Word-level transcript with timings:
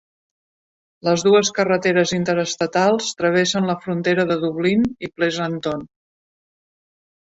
Les 1.07 1.25
dues 1.27 1.51
carreteres 1.57 2.15
interestatals 2.19 3.13
travessen 3.21 3.71
la 3.73 3.79
frontera 3.87 4.29
de 4.35 4.43
Dublin 4.49 4.91
i 5.09 5.15
Pleasanton. 5.17 5.91